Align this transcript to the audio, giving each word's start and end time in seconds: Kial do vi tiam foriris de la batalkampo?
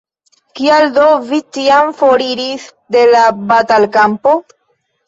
Kial 0.59 0.85
do 0.95 1.03
vi 1.27 1.39
tiam 1.59 1.93
foriris 2.01 2.67
de 2.97 3.07
la 3.13 3.25
batalkampo? 3.55 4.37